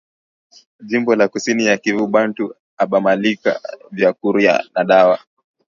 [0.79, 2.43] Jimbo la kusini ya kivu bantu
[2.81, 3.49] abalimaki
[3.93, 5.17] bya kurya na dawa